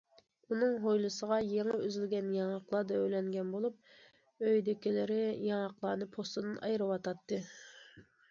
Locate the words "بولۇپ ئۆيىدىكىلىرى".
3.55-5.19